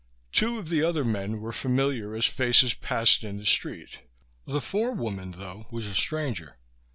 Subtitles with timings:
[0.31, 3.99] Two of the other men were familiar as faces passed in the street.
[4.47, 6.57] The forewoman, though, was a stranger.